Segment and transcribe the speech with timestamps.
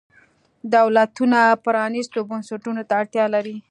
[0.75, 3.55] دولتونه پرانیستو بنسټونو ته اړتیا لري.